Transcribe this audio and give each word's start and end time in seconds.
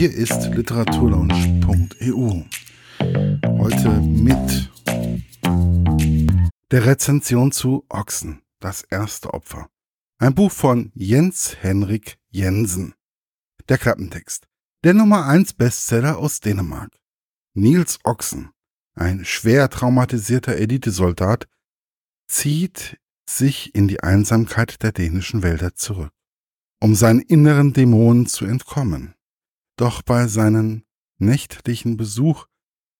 Hier 0.00 0.14
ist 0.14 0.46
literaturlaunch.eu. 0.54 2.44
Heute 3.58 3.90
mit 4.00 4.70
der 6.70 6.86
Rezension 6.86 7.52
zu 7.52 7.84
Ochsen, 7.90 8.40
das 8.60 8.80
erste 8.80 9.34
Opfer. 9.34 9.68
Ein 10.16 10.34
Buch 10.34 10.52
von 10.52 10.90
Jens 10.94 11.58
Henrik 11.60 12.16
Jensen. 12.30 12.94
Der 13.68 13.76
Klappentext. 13.76 14.48
Der 14.84 14.94
Nummer 14.94 15.26
1 15.26 15.52
Bestseller 15.52 16.16
aus 16.16 16.40
Dänemark. 16.40 16.98
Nils 17.52 17.98
Ochsen, 18.02 18.52
ein 18.94 19.26
schwer 19.26 19.68
traumatisierter 19.68 20.56
Elitesoldat, 20.56 21.46
zieht 22.26 22.98
sich 23.28 23.74
in 23.74 23.86
die 23.86 24.02
Einsamkeit 24.02 24.82
der 24.82 24.92
dänischen 24.92 25.42
Wälder 25.42 25.74
zurück, 25.74 26.14
um 26.80 26.94
seinen 26.94 27.20
inneren 27.20 27.74
Dämonen 27.74 28.24
zu 28.24 28.46
entkommen. 28.46 29.14
Doch 29.80 30.02
bei 30.02 30.26
seinem 30.26 30.84
nächtlichen 31.16 31.96
Besuch 31.96 32.44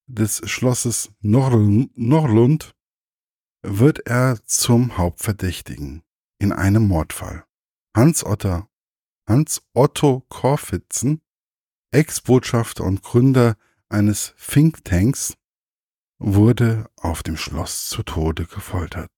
des 0.07 0.41
Schlosses 0.49 1.13
Norlund 1.21 2.75
wird 3.61 4.07
er 4.07 4.43
zum 4.47 4.97
Hauptverdächtigen 4.97 6.03
in 6.39 6.53
einem 6.53 6.89
Mordfall. 6.89 7.45
Hans 7.95 8.25
Otto, 8.25 8.67
Hans 9.29 9.61
Otto 9.75 10.25
Korfitzen, 10.31 11.21
Ex-Botschafter 11.91 12.85
und 12.85 13.03
Gründer 13.03 13.59
eines 13.91 14.35
Thinktanks, 14.39 15.35
wurde 16.19 16.89
auf 16.97 17.23
dem 17.23 17.37
Schloss 17.37 17.91
zu 17.91 18.03
Tode 18.05 18.47
gefoltert. 18.47 19.13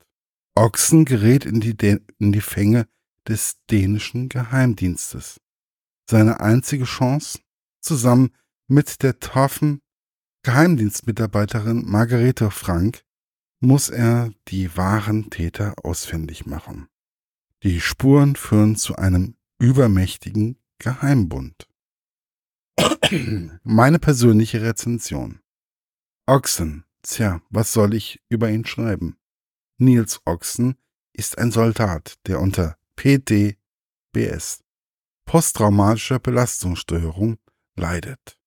Ochsen 0.57 1.05
gerät 1.05 1.45
in 1.45 1.61
die, 1.61 1.77
in 2.19 2.33
die 2.33 2.41
Fänge 2.41 2.89
des 3.29 3.61
dänischen 3.71 4.29
Geheimdienstes. 4.29 5.41
Seine 6.11 6.41
einzige 6.41 6.87
Chance, 6.87 7.39
zusammen 7.83 8.31
mit 8.69 9.03
der 9.03 9.21
taffen 9.21 9.83
Geheimdienstmitarbeiterin 10.45 11.85
Margarete 11.87 12.51
Frank, 12.51 13.05
muss 13.61 13.91
er 13.91 14.33
die 14.49 14.77
wahren 14.77 15.31
Täter 15.31 15.75
ausfindig 15.85 16.47
machen. 16.47 16.89
Die 17.63 17.81
Spuren 17.81 18.35
führen 18.35 18.75
zu 18.75 18.97
einem 18.97 19.37
übermächtigen 19.61 20.59
Geheimbund. 20.79 21.69
Meine 23.63 24.01
persönliche 24.01 24.63
Rezension. 24.63 25.39
Ochsen, 26.27 26.85
tja, 27.03 27.41
was 27.51 27.73
soll 27.73 27.95
ich 27.95 28.21
über 28.29 28.51
ihn 28.51 28.65
schreiben? 28.65 29.17
Niels 29.79 30.21
Ochsen 30.25 30.77
ist 31.13 31.39
ein 31.39 31.53
Soldat, 31.53 32.19
der 32.27 32.41
unter 32.41 32.77
PTBS, 32.97 34.65
posttraumatischer 35.25 36.19
Belastungssteuerung, 36.19 37.39
leidet. 37.77 38.39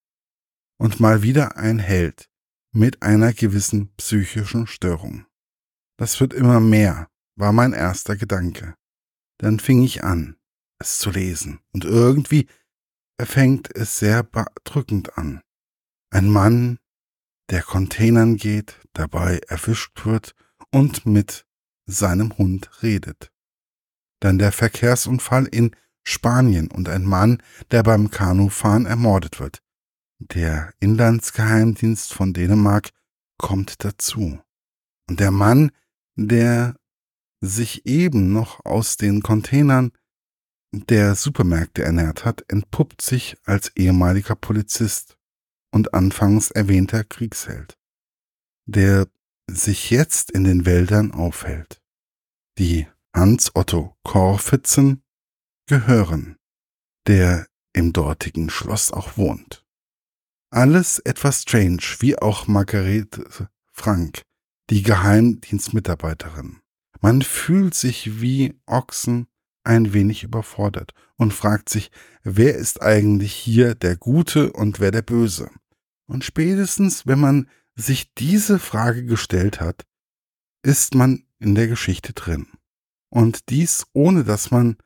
Und 0.78 1.00
mal 1.00 1.22
wieder 1.22 1.58
ein 1.58 1.80
Held 1.80 2.30
mit 2.72 3.02
einer 3.02 3.34
gewissen 3.34 3.94
psychischen 3.95 4.67
Störung. 4.67 5.26
Das 5.98 6.20
wird 6.20 6.34
immer 6.34 6.59
mehr, 6.59 7.08
war 7.36 7.54
mein 7.54 7.73
erster 7.73 8.17
Gedanke. 8.17 8.76
Dann 9.38 9.59
fing 9.59 9.82
ich 9.84 10.04
an, 10.04 10.36
es 10.80 11.00
zu 11.00 11.09
lesen, 11.09 11.59
und 11.72 11.86
irgendwie 11.86 12.48
fängt 13.22 13.73
es 13.76 13.98
sehr 13.98 14.23
bedrückend 14.23 15.17
an. 15.17 15.42
Ein 16.10 16.30
Mann, 16.30 16.80
der 17.50 17.64
Containern 17.64 18.38
geht, 18.38 18.82
dabei 18.94 19.39
erwischt 19.48 20.06
wird 20.06 20.36
und 20.72 21.06
mit 21.06 21.45
seinem 21.86 22.38
Hund 22.38 22.82
redet. 22.82 23.32
Dann 24.20 24.38
der 24.38 24.52
Verkehrsunfall 24.52 25.45
in 25.45 25.76
Spanien 26.06 26.70
und 26.70 26.88
ein 26.88 27.03
Mann, 27.03 27.42
der 27.72 27.84
beim 27.84 28.11
Kanufahren 28.11 28.86
ermordet 28.86 29.39
wird. 29.39 29.61
Der 30.20 30.73
Inlandsgeheimdienst 30.80 32.14
von 32.14 32.34
Dänemark 32.34 32.92
kommt 33.38 33.84
dazu. 33.84 34.39
Und 35.09 35.20
der 35.20 35.31
Mann, 35.31 35.72
der 36.16 36.76
sich 37.42 37.86
eben 37.86 38.32
noch 38.32 38.64
aus 38.66 38.98
den 38.98 39.21
Containern 39.21 39.92
der 40.71 41.16
Supermärkte 41.16 41.83
ernährt 41.83 42.26
hat, 42.26 42.43
entpuppt 42.49 43.02
sich 43.02 43.37
als 43.45 43.76
ehemaliger 43.76 44.36
Polizist 44.36 45.17
und 45.72 45.93
anfangs 45.93 46.52
erwähnter 46.52 47.04
Kriegsheld, 47.04 47.77
der 48.66 49.08
sich 49.49 49.89
jetzt 49.89 50.32
in 50.32 50.43
den 50.43 50.66
Wäldern 50.66 51.11
aufhält. 51.11 51.82
Die 52.58 52.87
Hans 53.14 53.55
Otto 53.55 53.95
Korfitzen 54.04 55.05
gehören, 55.67 56.37
der 57.08 57.48
im 57.73 57.93
dortigen 57.93 58.49
Schloss 58.49 58.92
auch 58.92 59.17
wohnt. 59.17 59.65
Alles 60.52 60.99
etwas 60.99 61.42
strange, 61.42 61.81
wie 61.99 62.17
auch 62.17 62.48
Margarete 62.48 63.49
Frank, 63.71 64.21
die 64.70 64.83
Geheimdienstmitarbeiterin. 64.83 66.61
Man 67.02 67.21
fühlt 67.21 67.75
sich 67.75 68.21
wie 68.21 68.59
Ochsen 68.65 69.27
ein 69.64 69.93
wenig 69.93 70.23
überfordert 70.23 70.93
und 71.17 71.33
fragt 71.33 71.70
sich, 71.70 71.92
wer 72.23 72.55
ist 72.55 72.81
eigentlich 72.81 73.33
hier 73.33 73.75
der 73.75 73.98
Gute 73.98 74.54
und 74.54 74.80
wer 74.80 74.92
der 74.92 75.02
Böse? 75.02 75.49
Und 76.08 76.23
spätestens, 76.23 77.05
wenn 77.05 77.20
man 77.20 77.49
sich 77.75 78.14
diese 78.14 78.59
Frage 78.59 79.05
gestellt 79.05 79.59
hat, 79.59 79.86
ist 80.64 80.95
man 80.95 81.25
in 81.39 81.55
der 81.55 81.67
Geschichte 81.67 82.14
drin. 82.14 82.48
Und 83.09 83.49
dies 83.49 83.86
ohne 83.93 84.23
dass 84.23 84.52
man 84.52 84.77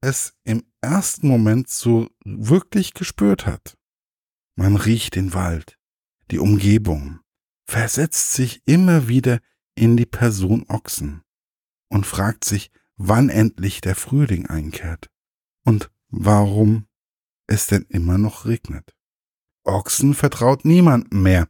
es 0.00 0.34
im 0.44 0.64
ersten 0.80 1.28
Moment 1.28 1.68
so 1.68 2.08
wirklich 2.24 2.94
gespürt 2.94 3.46
hat. 3.46 3.76
Man 4.56 4.76
riecht 4.76 5.14
den 5.14 5.34
Wald, 5.34 5.78
die 6.30 6.38
Umgebung, 6.38 7.20
versetzt 7.66 8.32
sich 8.32 8.62
immer 8.66 9.08
wieder 9.08 9.40
in 9.74 9.96
die 9.96 10.06
Person 10.06 10.64
Ochsen 10.68 11.22
und 11.88 12.06
fragt 12.06 12.44
sich, 12.44 12.70
wann 12.96 13.28
endlich 13.28 13.80
der 13.80 13.94
Frühling 13.94 14.46
einkehrt 14.46 15.10
und 15.64 15.90
warum 16.08 16.88
es 17.46 17.66
denn 17.66 17.86
immer 17.88 18.18
noch 18.18 18.44
regnet. 18.46 18.94
Ochsen 19.64 20.14
vertraut 20.14 20.64
niemandem 20.64 21.22
mehr, 21.22 21.48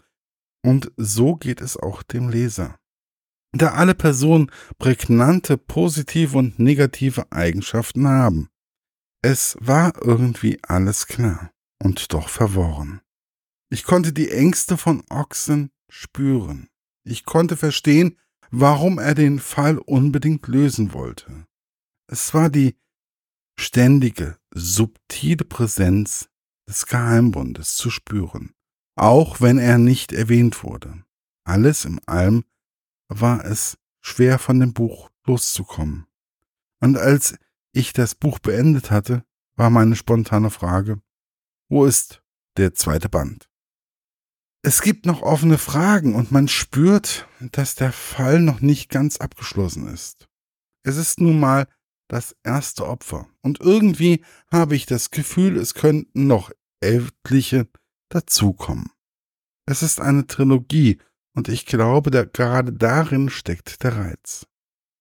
und 0.62 0.92
so 0.97 1.37
geht 1.37 1.60
es 1.60 1.76
auch 1.76 2.03
dem 2.03 2.28
Leser. 2.28 2.78
Da 3.53 3.72
alle 3.72 3.94
Personen 3.94 4.50
prägnante 4.78 5.56
positive 5.56 6.36
und 6.36 6.59
negative 6.59 7.32
Eigenschaften 7.32 8.06
haben. 8.06 8.48
Es 9.22 9.56
war 9.60 10.00
irgendwie 10.03 10.59
alles 10.62 11.06
klar 11.06 11.50
und 11.82 12.12
doch 12.12 12.28
verworren. 12.28 13.00
Ich 13.70 13.84
konnte 13.84 14.12
die 14.12 14.31
Ängste 14.31 14.76
von 14.76 15.03
Ochsen 15.10 15.70
spüren. 15.91 16.69
Ich 17.04 17.25
konnte 17.25 17.56
verstehen, 17.56 18.19
warum 18.50 18.98
er 18.98 19.14
den 19.14 19.41
Fall 19.41 19.78
unbedingt 19.78 20.47
lösen 20.47 20.92
wollte. 20.92 21.47
Es 22.06 22.32
war 22.34 22.48
die 22.50 22.76
ständige, 23.58 24.38
subtile 24.54 25.44
Präsenz 25.44 26.28
des 26.69 26.87
Geheimbundes 26.87 27.76
zu 27.76 27.91
spüren, 27.91 28.54
auch 28.94 29.41
wenn 29.41 29.58
er 29.58 29.78
nicht 29.78 30.12
erwähnt 30.12 30.62
wurde. 30.62 31.04
Alles 31.44 31.84
im 31.84 32.00
allem 32.06 32.44
war 33.08 33.44
es 33.44 33.78
schwer 34.00 34.38
von 34.38 34.60
dem 34.60 34.72
Buch 34.72 35.10
loszukommen. 35.24 36.06
Und 36.80 36.96
als 36.96 37.36
ich 37.72 37.92
das 37.92 38.14
Buch 38.14 38.38
beendet 38.38 38.91
hatte, 38.91 39.24
war 39.56 39.70
meine 39.70 39.96
spontane 39.96 40.50
Frage, 40.50 41.00
wo 41.69 41.84
ist 41.84 42.22
der 42.56 42.74
zweite 42.74 43.08
Band? 43.08 43.48
Es 44.62 44.82
gibt 44.82 45.06
noch 45.06 45.22
offene 45.22 45.58
Fragen 45.58 46.14
und 46.14 46.32
man 46.32 46.48
spürt, 46.48 47.28
dass 47.41 47.74
der 47.74 47.92
Fall 47.92 48.41
noch 48.41 48.60
nicht 48.60 48.91
ganz 48.91 49.19
abgeschlossen 49.19 49.86
ist. 49.88 50.28
Es 50.82 50.96
ist 50.96 51.20
nun 51.20 51.38
mal 51.38 51.69
das 52.08 52.34
erste 52.42 52.86
Opfer 52.86 53.28
und 53.42 53.60
irgendwie 53.60 54.25
habe 54.50 54.75
ich 54.75 54.86
das 54.86 55.10
Gefühl, 55.10 55.56
es 55.56 55.75
könnten 55.75 56.26
noch 56.26 56.50
etliche 56.80 57.69
dazukommen. 58.08 58.90
Es 59.66 59.82
ist 59.82 60.00
eine 60.00 60.26
Trilogie 60.26 60.99
und 61.38 61.46
ich 61.49 61.67
glaube, 61.67 62.11
da 62.11 62.25
gerade 62.25 62.73
darin 62.73 63.31
steckt 63.31 63.85
der 63.85 63.96
Reiz. 63.96 64.44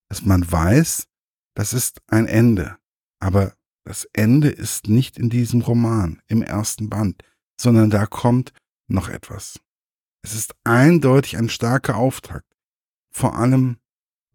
Dass 0.07 0.23
man 0.23 0.49
weiß, 0.49 1.07
das 1.55 1.73
ist 1.73 1.99
ein 2.05 2.27
Ende, 2.27 2.77
aber 3.19 3.55
das 3.83 4.07
Ende 4.13 4.49
ist 4.49 4.87
nicht 4.87 5.17
in 5.17 5.31
diesem 5.31 5.61
Roman, 5.61 6.21
im 6.27 6.43
ersten 6.43 6.91
Band, 6.91 7.23
sondern 7.59 7.89
da 7.89 8.05
kommt 8.05 8.53
noch 8.87 9.09
etwas. 9.09 9.59
Es 10.21 10.35
ist 10.35 10.53
eindeutig 10.63 11.37
ein 11.37 11.49
starker 11.49 11.95
Auftakt, 11.95 12.55
vor 13.11 13.35
allem 13.35 13.77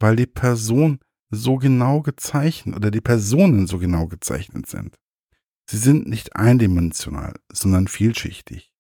weil 0.01 0.17
die 0.17 0.27
Person 0.27 0.99
so 1.31 1.55
genau 1.55 2.03
gezeichnet 2.03 2.75
oder 2.75 2.91
die 2.91 3.01
Personen 3.01 3.69
so 3.69 3.79
genau 3.79 4.09
gezeichnet 4.09 4.67
sind. 4.67 4.97
Sie 5.71 5.79
sind 5.79 6.09
nicht 6.09 6.35
eindimensional, 6.35 7.39
sondern 7.53 7.87
vielschichtig. 7.87 8.73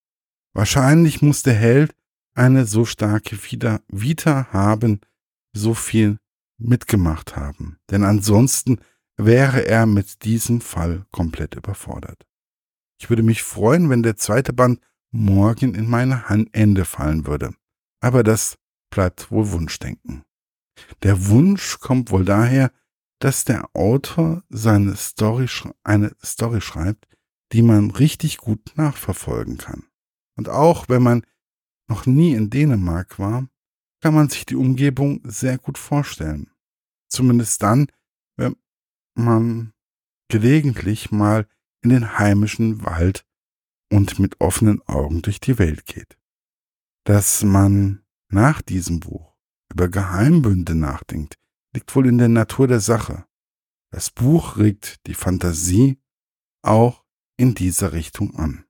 Wahrscheinlich 0.55 1.23
muss 1.23 1.45
der 1.45 1.55
Held 1.55 1.95
eine 2.34 2.67
so 2.67 2.84
starke 2.84 3.37
Vita 3.43 4.46
haben, 4.52 5.00
so 5.52 5.75
viel 5.75 6.19
mitgemacht 6.58 7.37
haben, 7.37 7.79
denn 7.90 8.05
ansonsten 8.05 8.81
wäre 9.17 9.67
er 9.67 9.87
mit 9.87 10.25
diesem 10.25 10.61
Fall 10.61 11.05
komplett 11.11 11.55
überfordert. 11.55 12.26
Ich 12.99 13.11
würde 13.11 13.23
mich 13.23 13.43
freuen, 13.43 13.90
wenn 13.90 14.02
der 14.02 14.17
zweite 14.17 14.52
Band 14.52 14.81
morgen 15.11 15.75
in 15.75 15.88
meine 15.88 16.29
Hände 16.29 16.84
fallen 16.84 17.26
würde. 17.26 17.55
Aber 18.00 18.23
das 18.23 18.56
bleibt 18.90 19.31
wohl 19.31 19.50
Wunschdenken. 19.52 20.23
Der 21.02 21.26
Wunsch 21.26 21.79
kommt 21.81 22.11
wohl 22.11 22.25
daher, 22.25 22.73
dass 23.19 23.44
der 23.44 23.69
Autor 23.75 24.43
seine 24.49 24.96
Story, 24.96 25.46
eine 25.84 26.12
Story 26.25 26.61
schreibt, 26.61 27.06
die 27.52 27.62
man 27.62 27.90
richtig 27.90 28.38
gut 28.38 28.73
nachverfolgen 28.75 29.58
kann. 29.58 29.84
Und 30.37 30.49
auch 30.49 30.88
wenn 30.88 31.02
man 31.02 31.23
noch 31.93 32.06
nie 32.06 32.33
in 32.33 32.49
Dänemark 32.49 33.19
war, 33.19 33.49
kann 34.00 34.15
man 34.15 34.31
sich 34.31 34.47
die 34.47 34.56
Umgebung 34.56 35.21
sehr 35.25 35.59
gut 35.59 35.77
vorstellen. 35.77 36.50
Zumindest 37.09 37.62
dann, 37.62 37.89
wenn 38.37 38.56
man 39.15 39.75
gelegentlich 40.29 41.11
mal 41.11 41.47
in 41.83 41.91
den 41.91 42.19
heimischen 42.19 42.83
Wald 42.83 43.27
und 43.91 44.19
mit 44.19 44.41
offenen 44.41 44.81
Augen 44.89 45.21
durch 45.21 45.39
die 45.39 45.59
Welt 45.59 45.85
geht. 45.85 46.17
Dass 47.05 47.43
man 47.43 48.03
nach 48.31 48.62
diesem 48.62 49.00
Buch 49.00 49.37
über 49.71 49.89
Geheimbünde 49.89 50.75
nachdenkt, 50.75 51.39
liegt 51.75 51.94
wohl 51.94 52.06
in 52.06 52.17
der 52.17 52.31
Natur 52.31 52.69
der 52.69 52.81
Sache. 52.81 53.27
Das 53.91 54.11
Buch 54.11 54.56
regt 54.56 55.06
die 55.06 55.15
Fantasie 55.15 55.99
auch 56.62 57.05
in 57.37 57.55
dieser 57.55 57.93
Richtung 57.93 58.35
an. 58.37 58.65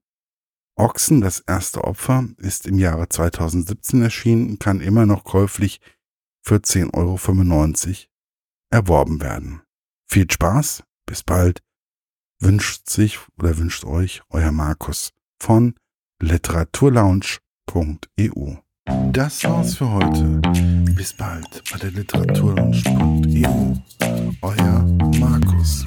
Ochsen, 0.76 1.20
das 1.20 1.40
erste 1.40 1.82
Opfer, 1.84 2.26
ist 2.38 2.66
im 2.66 2.78
Jahre 2.78 3.06
2017 3.08 4.02
erschienen 4.02 4.50
und 4.50 4.60
kann 4.60 4.80
immer 4.80 5.06
noch 5.06 5.24
käuflich 5.24 5.80
für 6.42 6.56
10,95 6.56 6.94
Euro 6.94 7.19
erworben 8.70 9.20
werden. 9.20 9.62
Viel 10.08 10.30
Spaß, 10.30 10.84
bis 11.06 11.22
bald, 11.22 11.62
wünscht 12.40 12.88
sich 12.88 13.19
oder 13.38 13.58
wünscht 13.58 13.84
euch 13.84 14.22
euer 14.30 14.52
Markus 14.52 15.10
von 15.40 15.74
literaturlaunch.eu. 16.20 18.56
Das 19.12 19.44
war's 19.44 19.76
für 19.76 19.88
heute. 19.90 20.40
Bis 20.94 21.12
bald 21.12 21.62
bei 21.70 21.78
der 21.78 21.92
literaturlaunch.eu. 21.92 23.76
Euer 24.42 24.82
Markus. 25.19 25.86